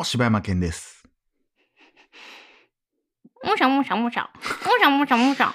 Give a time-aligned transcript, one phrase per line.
[0.00, 1.04] も柴山健です。
[3.44, 4.30] もしゃもしゃもしゃ。
[4.32, 5.54] もしゃもしゃもしゃ。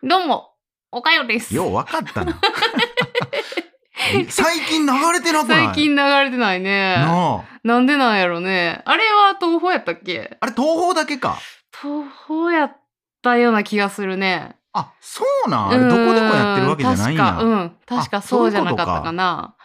[0.00, 0.52] どうも、
[0.92, 1.52] おかよです。
[1.52, 2.38] よう分かったな。
[4.30, 5.64] 最近流れてなくない？
[5.66, 6.94] 最近流れてないね。
[6.98, 7.44] なあ。
[7.64, 8.82] なんでなんやろね。
[8.84, 10.36] あれは東宝やったっけ？
[10.40, 11.36] あれ東宝だけか。
[11.72, 12.76] 東宝やっ
[13.22, 14.54] たような気がするね。
[14.72, 15.70] あ、そうなん？
[15.70, 17.24] あれどこでもやってるわけじゃないんや。
[17.24, 17.76] 確か、うん。
[17.86, 19.56] 確かそうじゃなかったかな。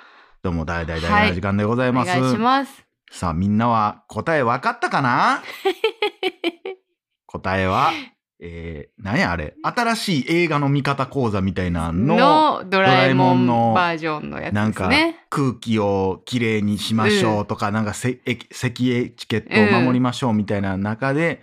[0.41, 2.07] どうも大大大な時間でございおます。
[2.07, 2.84] 願いします。
[3.11, 5.43] さあみんなは答え分かったかな？
[7.27, 7.91] 答えは、
[8.39, 9.55] えー、何やあれ？
[9.63, 12.15] 新しい映画の見方講座みたいなの？
[12.15, 15.25] のドラえもんのバージョンのやつなんかですね。
[15.29, 21.41] 空気をきれいにしましょうとか、なんかせエ咳エチケットを守りましょうみたいな中で、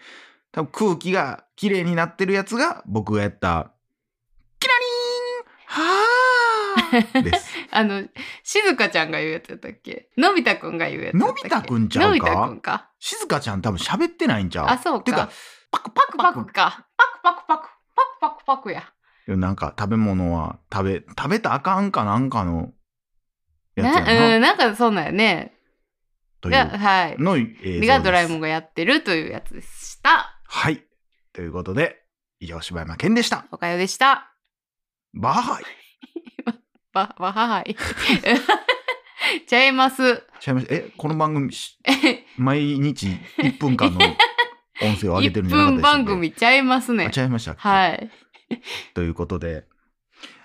[0.52, 3.72] 多分空気がきれいになってるやつが僕がやった
[4.58, 5.84] キラリーン！
[5.84, 7.22] はー！
[7.22, 7.54] です。
[7.78, 8.02] あの、
[8.42, 10.10] 静香ちゃんが言うやつやったっけ？
[10.16, 11.42] のび太くんが言うやつやったっけ？
[11.48, 12.08] のび太くんちゃうか？
[12.08, 12.90] のび太くんか。
[12.98, 14.66] 静香ちゃん多分喋ってないんちゃう？
[14.68, 15.30] あ、そうてかか。
[15.70, 16.86] パクパパクパクか。
[16.96, 17.68] パクパクパク。
[17.94, 18.82] パクパクパクや。
[19.28, 22.72] なんか食べ物は食べ、食べたらあかんかなんかの
[23.76, 24.36] やつやなな。
[24.36, 25.54] うん、なんかそうなんやね。
[26.40, 27.16] といが、うはい。
[27.18, 28.40] の映像がドラえもんん。
[28.40, 30.40] がやってるというやつでした。
[30.44, 30.82] はい。
[31.32, 32.02] ということで、
[32.40, 33.46] 以上柴山健でした。
[33.52, 34.32] おかよでした。
[35.14, 35.87] バイ。
[36.92, 37.76] ば、ばははい。
[39.46, 40.22] ちゃいます。
[40.40, 41.78] ちゃいましたえ、この番組し、
[42.36, 43.06] 毎日
[43.38, 43.98] 1分間の
[44.80, 47.10] 音声を上げてるん1じゃなかったでしたっ分け番組ちゃいますねあ。
[47.10, 47.60] ちゃいましたっけ？
[47.60, 48.10] はい。
[48.94, 49.64] ということで、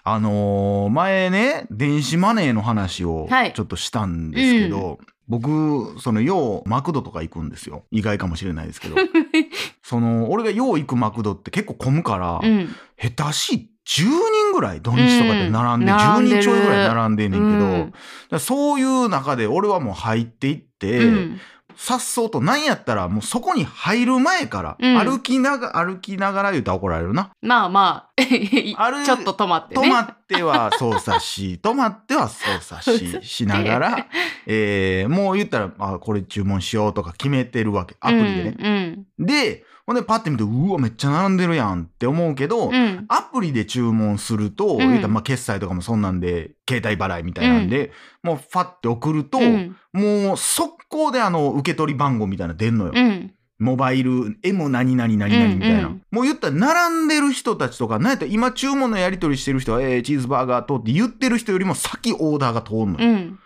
[0.04, 7.86] あのー前ね、電子マネーの話をはいちょっとしたんですけど、僕、その、よう、マクドとか行くんですよ。
[7.92, 8.98] 意外かもしれないですけど。
[9.82, 12.76] その、俺がよう行くマクドって結構混むから、うん。
[13.02, 14.12] 下手しい10人
[14.54, 21.42] ぐらい土日とかで並んで、うん10並んでる人ちょいぐらい並んでんねんけど、うんそういう中で俺はもう入っていって、うん
[21.76, 27.32] さっそうとなんやったらもうそこに入る前から、うん歩きなが歩きながら言うたら怒られるな。
[27.42, 28.12] まあまあ、
[28.78, 29.82] あるちょっと止まってね。
[29.82, 34.08] 止まっては操作し、 止まっては操作し、しながら、
[34.46, 37.96] えーもう言ったら、あ、これ注文しようとか決めてるわけ。
[38.00, 39.06] アプリでね。
[39.18, 39.26] うん。
[39.26, 42.74] で、ほんでパッて見て、うわ、めっちゃ並んでるやんって思うけど、うん。
[42.74, 43.06] うん。
[43.10, 47.92] アプリで注文すると、うたらまあ決済とかもそんなんで、携帯払いみたいなんで、
[48.24, 49.76] もうファッて送ると、うん。
[49.92, 52.92] もう速攻であの、受け取り番号みたいなの出んのよ。
[52.96, 53.34] うん。
[53.60, 55.78] モバイル M 何々何々みたいな。
[55.80, 63.10] うんうんもう言ったら並んでる人たちとか、なんやったら今注文のやり取りしてる人は、えー、チーズバーガーとって言ってる人よりも先オーダーが通るのよ。
[63.10, 63.40] うん。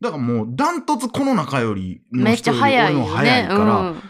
[0.00, 4.02] だからもうダントツこの中よりのめっちゃ人より俺の早いから、うん。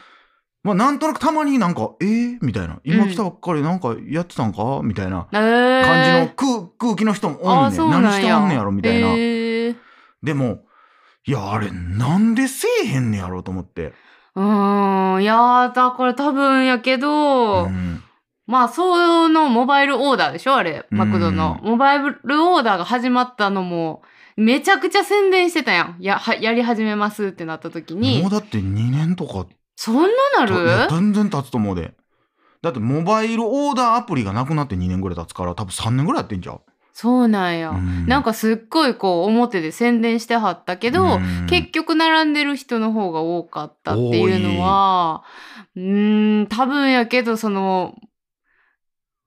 [0.63, 2.79] まあなんとなくたまになんか、えー、みたいな。
[2.85, 4.81] 今来たばっかりなんかやってたんか？
[4.85, 7.79] みたいなえー感じの空,、空気の人もおあんね。
[7.79, 8.71] ん何してはんねやろ？
[8.71, 9.09] みたいな。
[9.09, 9.77] えー
[10.23, 10.61] でも、
[11.27, 13.93] いや、あれなんでせえへんねやろうと思って。
[14.37, 15.23] うーん。
[15.23, 18.03] いやー、だから多分やけど、うん
[18.47, 21.59] まあ、そのモバイルオーダーでしょあれ、マクドの。
[21.63, 24.03] モバイルオーダーが始まったのも、
[24.37, 25.97] めちゃくちゃ宣伝してたやん。
[26.01, 28.31] や、はやり始めますってなった時にもう。
[28.31, 29.47] だって2年とか
[29.85, 30.89] そんななる？
[30.91, 31.95] 全然経つと思うで。
[32.63, 36.61] だってモバイルオーダーアプリがなくなって2年ぐらい経つから多分3年ぐらいやってんじゃん。
[36.93, 37.71] そうなんや。
[37.71, 45.25] うんなんかすっごいこう表で宣伝してはったけど、うん結局並んでる人の方が多かったっていうのは、
[45.75, 47.97] うーん、多分やけど、その、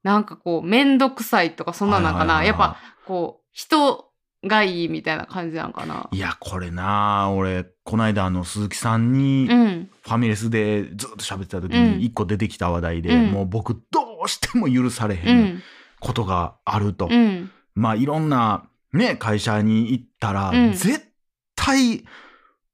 [0.03, 2.45] なんかこう、めんどくさいとかそんなのかな。
[2.45, 4.04] やっぱ、こう、人
[4.47, 6.07] がいいみたいな感じなのかな。
[6.11, 9.89] いやこれな俺この間あの鈴木さんにうん。
[10.01, 15.63] ファミレスでずっと喋ってた時うんに1個出てきた話題で、うんもう僕どうしても許されうへんん。
[15.99, 17.07] ことがあると。
[17.09, 17.49] うん。
[17.73, 21.11] まあいろんなね会社に行ったら、うん絶
[21.55, 22.05] 対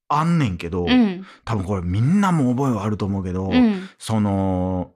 [0.08, 1.24] あんねんけど、うん。
[1.44, 3.88] 多分これみんなも覚えはあると思うけど、うん。
[3.98, 4.92] その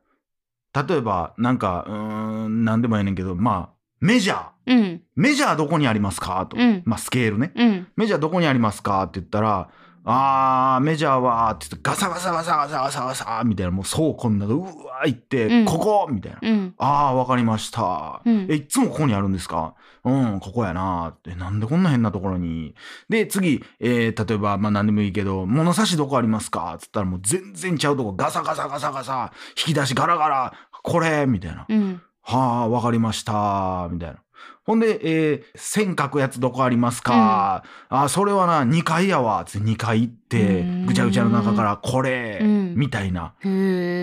[0.75, 5.03] 例えばなんかうーん何でもいいねんけどまあメジャーうん。
[5.15, 6.47] メジャーどこにありますか？
[6.47, 7.87] と、うんまあスケールねうん。
[7.97, 9.03] メジャーどこにありますか？
[9.05, 9.71] って言ったら
[10.09, 16.39] あーメジャーはって言ってガサガサガサガサガサガサみたいなもう倉庫の中うわー行って、うんここみたいな。
[16.43, 16.75] うん。
[16.79, 18.23] ああ、わかりました。
[18.25, 19.75] うんえ、いつもここにあるんですか？
[20.05, 21.35] うん、ここやなって。
[21.35, 22.77] なんでこんな変なところに？
[23.09, 26.77] で、次、えー例えば、まあ何でもいいけど、物差しどこありますか？
[26.81, 30.53] つったらもう全然ちゃうとこ、ガサガサガサガサ、引き出しガラガラ、
[30.85, 31.67] これみたいな。
[31.69, 32.01] うん。
[32.23, 33.89] はあ、わかりました。
[33.91, 34.19] みたいな。
[34.65, 39.45] ほんで、えー線書くやつどこありますか、あ、それはな、2階やわ。
[39.47, 42.75] つって2階行ってうん、ぐちゃぐちゃの中からこれ、うん。
[42.75, 43.35] みたいな。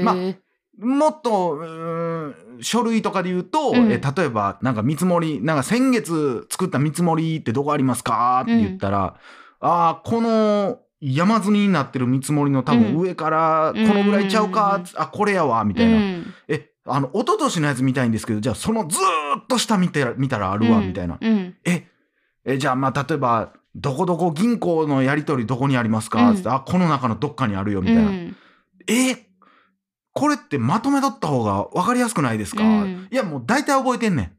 [0.03, 0.15] ま
[0.80, 1.59] もっと、
[2.62, 3.91] 書類とかで言うと、うん。
[3.91, 8.41] え例えば、なんか見積もり、なんか先月作った見積もりってどこありますか？
[8.41, 9.15] って言ったら、
[9.59, 13.00] ああ、この山積みになってる見積もりの多分うん。
[13.00, 14.85] 上からこのぐらいちゃうか、うん。
[14.95, 16.33] あこれやわみたいな、うん。
[16.47, 21.18] えあの一昨年のやつ見たいんですけどじゃあそのずーっと下見て見たらあるわ、みたいな。
[21.21, 21.56] うん。
[21.65, 21.88] え
[22.45, 26.35] えじゃあまあ例えばどこどこ銀行のやり取りどこにありますか、うん。
[26.35, 28.35] つってあこの中のどっかにあるよみたいな、うん。
[28.88, 29.27] え
[30.12, 33.07] これってまとめとった方が分かりやすくないですか、うん。
[33.12, 34.31] いやもう大体覚えてんねん。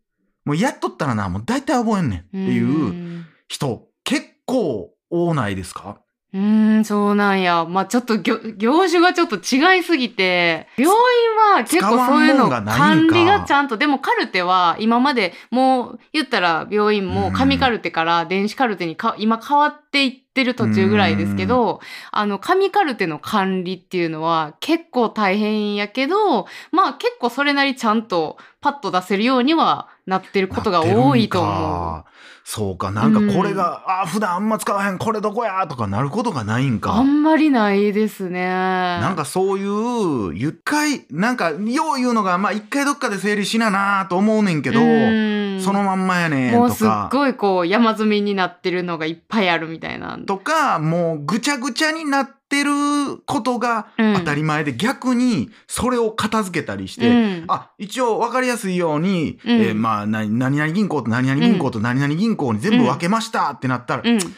[0.44, 6.00] もうやっとったらなもう大体覚えんねんっていう人結構多ないですか？
[6.34, 7.64] うーん、そうなんや。
[7.64, 21.78] まあちょっと業業種がちょっと違いすぎて、病院は結構そういうの管理がちゃんと、でもカルテは今までもう言ったら病院も紙カルテから電子カルテにか今変わっていってる途中ぐらいですけど、
[22.10, 32.04] あの紙カルテの管理っていうのは結構大変やけど、まあ結構それなりちゃんとパッと出せるようにはなってることが多いと思う。
[32.46, 38.46] そうかなんかこれが、あ普段あんま使わへんこれどこやとかなることがないんかあんまりないですね。
[38.46, 50.18] ななんかそういう、一回、なんか、よう言うのが、まあ一回どっかで整理しななと思うねんけど、そのまんまやねんもうすっとか、ごいこう山積みになってるのがいっぱいあるみたいな。
[50.18, 52.72] とか、もうぐちゃぐちゃになってる
[53.26, 54.14] ことがうん。
[54.14, 57.44] 当たり前で、逆にそれを片付けたりして、うん。
[57.48, 59.50] あ、一応分かりやすいように、うん。
[59.60, 64.18] えーまあ、な何々銀行と何々銀行と何々銀行に全部分けましたってなったら、うん。
[64.18, 64.34] 分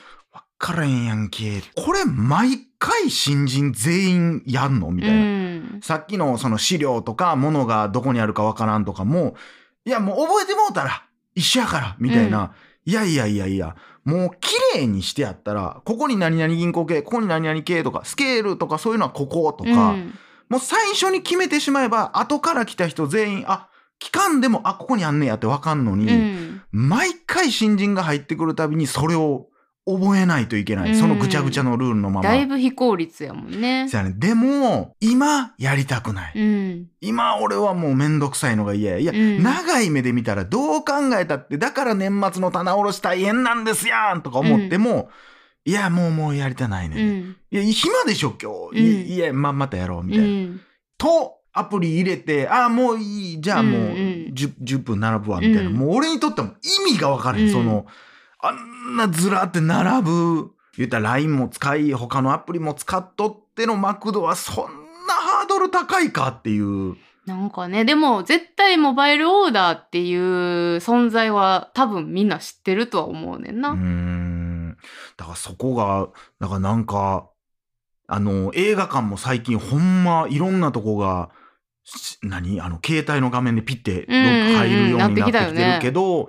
[0.59, 1.63] からへんやんけ。
[1.75, 5.17] これ毎回新人全員やんのみたいな。
[5.17, 5.81] うん。
[5.83, 9.35] さっきのその資料とか物がどこにあるかわからんとかも、
[9.85, 11.05] いやもう覚えてもうたら
[11.35, 12.55] 一緒やからみたいな、
[12.87, 20.15] いやいやいやいや、もう綺麗にしてやったら、ここに何々銀行系、ここに何々系とか、スケールとかそういうのはこことか、うん。
[20.49, 23.69] もう最初に決めてしまえば、後から来た人全員、あ、
[23.99, 26.63] 期間でも、あ、ここにあんねやってわかんのに、うん。
[26.71, 29.49] 毎回新人が入ってくるたびにそれを
[29.87, 30.91] 覚えないといけない。
[30.91, 32.23] うんそのぐちゃぐちゃのルールのまま。
[32.23, 33.89] だいぶ非効率やもんね。
[33.89, 34.15] そうやね。
[34.19, 36.33] でも、今やりたくない。
[36.35, 36.87] うん。
[37.01, 38.99] 今俺はもうめんどくさいのが嫌や。
[38.99, 45.09] いや、うん長い目で見たらどう考えたって、だから年末の棚卸し大変なんですやんとか思っても、
[45.65, 47.37] いや、もうもうやりたないね、うんん。
[47.51, 49.13] いや、暇でしょ今日。
[49.13, 50.53] いいや、ま、またやろう、みうたいな。
[50.53, 50.61] ん。
[50.99, 53.41] と、アプリ入れて、ああ、もういい。
[53.41, 55.71] じゃあもううんうん 10, 10分並ぶわ、みたいな。
[55.71, 56.51] うんもう俺にとっても
[56.87, 57.47] 意味が分からへん。
[57.47, 57.87] うんその、
[58.39, 60.51] あんなずらって並ぶ。
[60.77, 64.65] 言ったら LINE も使い、他のアプリも使っとってのマクドはそん
[65.07, 66.97] なハードル高いかっていう。
[67.25, 73.71] なんかね、でも絶対モバイルオーダーっていう存在は多分みんな知ってるとは思うねんな。
[73.71, 74.77] うーん。
[75.17, 76.09] だからそこが、
[76.39, 77.29] だからなんか、
[78.07, 81.31] あの、映画館も最近ほんまいろんなとこが、
[81.85, 82.61] し何？
[82.61, 86.29] あの、携帯の画面でピッてどっか入るようになってきてるけど、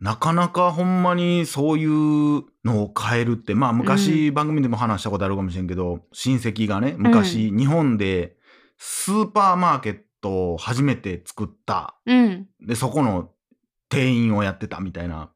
[0.00, 8.36] なかなかほんまにそういうのを変えるって、まあ昔番組でも話したことあるかもしれんけど、親戚がね、昔日本で
[8.78, 11.96] スーパーマーケットを初めて作った。
[12.06, 12.46] うん。
[12.60, 13.30] で、そこの
[13.88, 15.30] 店員をやってたみたいな。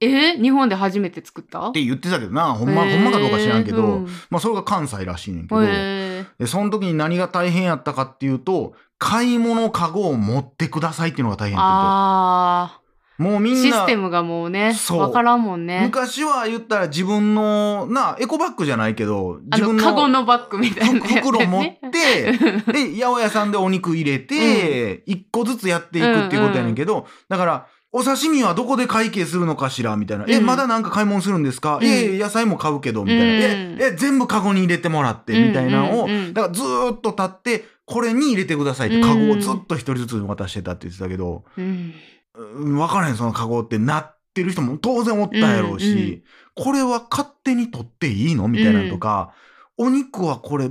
[0.00, 0.36] え？
[0.36, 1.68] 日本で初めて作った？
[1.68, 4.08] って言ってたけどな、ほんま、ほんまかどうか知らんけど、うん。
[4.30, 12.80] まあそれが関西らしいねんけど、へで、その時に何が大変やったかっていうと、買い物カゴを持ってくださいっていうのが大変やったあ。
[13.18, 15.00] もうみーんな、システムがもうね、そう。
[15.00, 15.80] わからんもんね。
[15.82, 22.32] 昔は言ったら自分の、な、エコバッグじゃないけど、自分カゴのバッグみたいな袋持って、
[22.72, 30.26] で、八百屋さんでお肉入れて、一個ずつやっていくっていうことやねんけど、だから、お刺身はどこで会計するのかしらみたいな。
[30.28, 30.46] え、うん。
[30.46, 31.84] まだなんか買い物するんですか、うん。
[31.84, 33.24] え、野菜も買うけど、みたいな。
[33.24, 33.32] うん。
[33.32, 41.94] え、え、全部カゴに入れてもらって、みたいなのを、うんうんうんだからずーっと立って、これに入れてくださいって、カゴをずっと一人ずつ渡してたって言ってたけど、うんうん、
[42.38, 46.22] 分からへん、そのカゴってなってる人も当然おったやろうし、
[46.54, 48.48] これは勝手に取っていいの？
[48.48, 49.32] みたいなのとか、
[49.76, 50.70] お肉はこれ、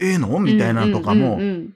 [0.00, 0.38] ええの？
[0.38, 1.74] みたいなのとかも、うんうんうんうん。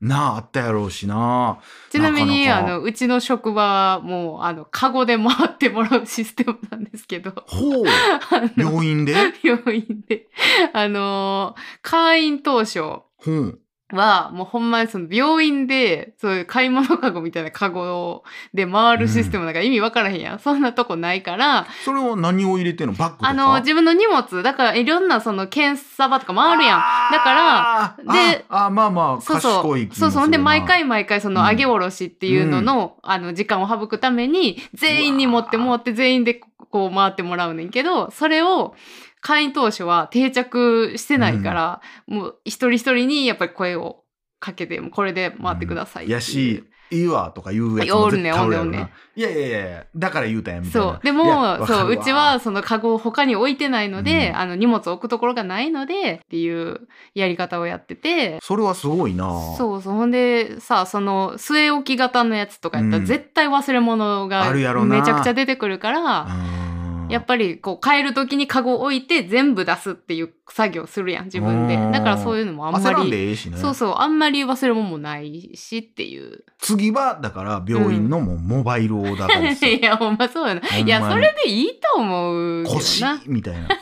[0.00, 1.58] なあ、あったやろうしな。
[1.90, 2.74] ちなみになかなか。
[2.74, 3.62] あのうちの職場
[3.96, 7.32] はもうあのカゴで回ってもらうシステムなんですけど。
[7.46, 7.84] ほう、
[8.56, 9.14] 病院で？
[9.42, 10.28] 病院で。
[10.72, 13.60] あの会員当初ほう。
[13.92, 18.22] はもうほんまにその病院でそういう買い物カゴみたいなカゴ
[18.54, 22.92] で回るシステムなんか意味わからへんやん、そんなとこないからそれは何を入れてんの？
[22.94, 23.28] バッグとか？
[23.28, 26.80] あの自分の荷物だからいろんなその検査場とか回るやん。
[27.12, 29.88] だかららでああ、まあまあ、そうそう。
[29.92, 30.30] そうそう。
[30.30, 31.48] で毎回毎回そのうん。
[31.48, 38.74] 上げ下ろしっていうのの,、あの時間を省くために全員に持ってもらって全員でこう回ってもらうねんけどそれを
[39.20, 44.04] 会員当初は定着してないから、うん、もう一人一人にやっぱり声を
[44.40, 48.90] かけて、もうこれで回ってくださいい、うん、やし、いいわとか言うやつも絶対おるやろな。
[49.14, 50.88] いやいやいや、だから言うたやんみたいな。
[50.92, 51.00] そう。
[51.02, 58.38] でも、そう、うちはそのカゴを他に置いてないので、うん、あの荷物置くところがないので、っていうやり方をやってて。
[58.42, 59.94] それはすごいなそうそう。
[59.94, 66.67] ほんで、さ、その据え置き型のやつとかやったら絶対忘れ物がめちゃくちゃ出てくるから、うん
[67.08, 71.76] やっぱりこう変える時にカゴ置いて全部出すっていう作業するやん自分で。
[71.76, 76.44] だからそういうのもあんまり、ね、そうそうあんまり忘れ物もないしっていう。
[76.58, 80.78] 次はだから病院のもモバイルオーダーです、うん、いやほんまそうやな。
[80.78, 83.68] いやそれでいいと思うけどなみたいな。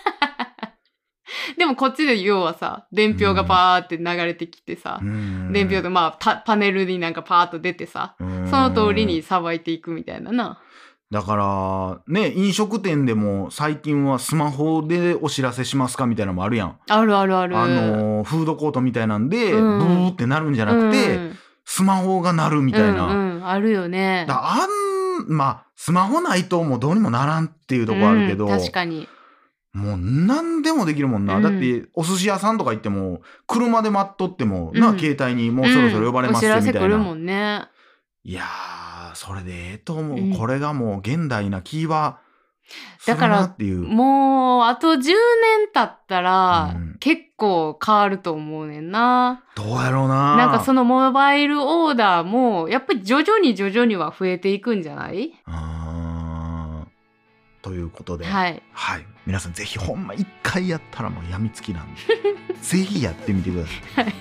[1.57, 5.01] でもこっちで要はさ伝票がパーって流れてきてさ、
[5.53, 10.61] 伝票でまあパネルになんかパーッと出てさ、その通りにさばいていくみたいなな。
[11.11, 16.79] だから、ね、飲食店でも最近はスマホでお知らせしますかみたいなのもあるやん。
[16.89, 17.57] あるあるある。
[17.57, 23.05] あの、フードコートみたいなんで、うん、ブーってなるんじゃなくて、うん、スマホがなるみたいな。
[23.05, 24.25] うん、うん、あるよね。
[24.27, 28.49] だあん、まあ、スマホないともうどうにもならんっていうとこあるけど。
[28.49, 29.09] 確かに。
[29.73, 31.41] もう何でもできるもんな。
[31.41, 36.71] だって、お寿司屋さんとか行っても、車で待っとっても、な、携帯にもうそろそろ呼ばれますよみたいな。
[36.71, 37.69] お知らせ来るもんね。
[38.25, 38.86] いやー。
[39.17, 42.27] それでええと思う、うん、これがもう現代なキーワー
[43.07, 43.79] だからっていう。
[43.81, 45.13] もうあと10年
[45.73, 49.45] 経ったら、結構変わると思うねんな。
[49.55, 50.37] どうやろうな。
[50.37, 55.33] なんかそのモバイルオーダーもやっぱり徐々に徐々には増えていくんじゃない？
[57.63, 62.01] ということで、はい、はい、皆さんぜひほんま一回やったらもうやみつきなんで。
[62.63, 64.05] ぜひやってみてください。
[64.05, 64.15] はい、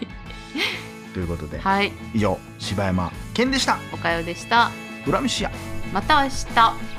[1.14, 3.78] ということで、はい、以上柴山健でした。
[3.92, 4.70] 岡かでした。
[5.06, 5.52] 恨みしや
[5.94, 6.95] また明日。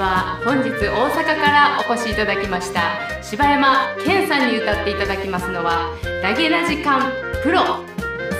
[0.00, 7.84] は本日大阪からお越しいただきました柴山健さんに歌っていただきますのは「ダゲな時間プロ」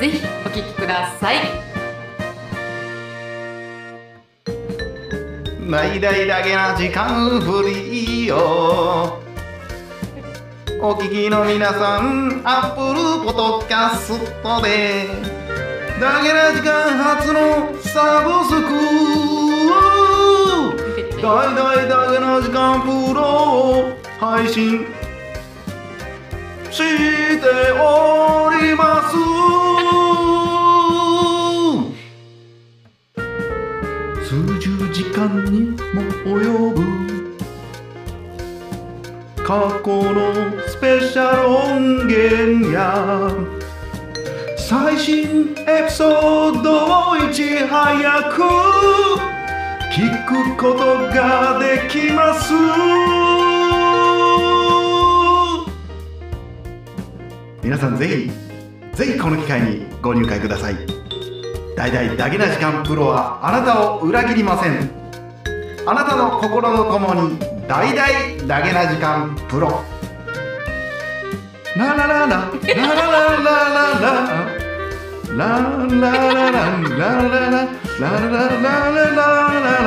[0.01, 1.37] ぜひお聴きください
[5.61, 9.19] 「な大だいだげな時間フリーよ」
[10.83, 15.09] お聴きの皆さん、アップルポトキャストで、
[16.01, 18.63] だげな時間初のサブス
[19.35, 19.40] ク。
[21.23, 24.87] 大々だけの時間プロを配信。
[26.71, 29.17] しております。
[34.27, 35.61] 数十時間に
[35.93, 36.81] も及ぶ。
[39.45, 40.23] 過去の
[40.67, 43.31] スペシャル音源や。
[44.57, 49.10] 最新エピソードをいち早く。
[49.91, 52.55] 聞くことができます。
[57.61, 58.31] 皆さんぜひ
[58.97, 60.77] ぜひこの機会にご入会ください。
[61.77, 64.89] 大々だけな時間プロはあなたを裏切りません。
[65.85, 69.83] あなたの心のこもに大々だけな時間プロ。
[71.77, 72.95] ラララララララ。
[72.95, 74.31] ララララララ。
[75.37, 75.47] ラ
[75.89, 77.80] ラララララ。
[78.01, 79.81] ララララララララ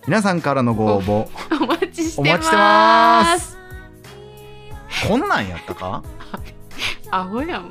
[0.07, 1.29] 皆さんからのご応募
[1.63, 3.57] お待ちしておます。
[5.09, 6.03] こんなんやったか？
[7.11, 7.71] アホやもん。